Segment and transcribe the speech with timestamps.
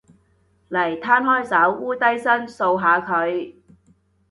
[0.67, 3.53] 嚟，攤開手，摀低身，掃下佢